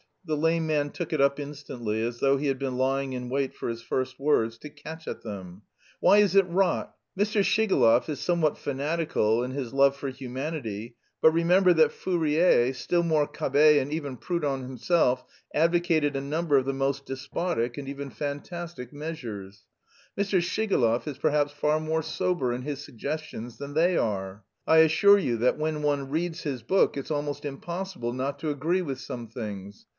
[0.25, 3.55] The lame man took it up instantly, as though he had been lying in wait
[3.55, 5.63] for his first words to catch at them.
[5.99, 6.95] "Why is it rot?
[7.17, 7.43] Mr.
[7.43, 13.27] Shigalov is somewhat fanatical in his love for humanity, but remember that Fourier, still more
[13.27, 18.93] Cabet and even Proudhon himself, advocated a number of the most despotic and even fantastic
[18.93, 19.65] measures.
[20.17, 20.39] Mr.
[20.41, 24.43] Shigalov is perhaps far more sober in his suggestions than they are.
[24.67, 28.81] I assure you that when one reads his book it's almost impossible not to agree
[28.83, 29.87] with some things.